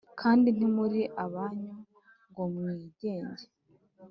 Kandi 0.19 0.47
ntimuri 0.55 1.01
abanyu 1.25 1.75
ngo 2.29 2.43
mwigenge 2.53 3.45